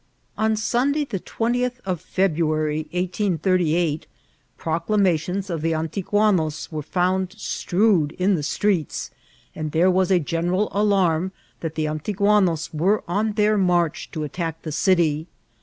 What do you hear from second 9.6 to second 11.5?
there was a general alarm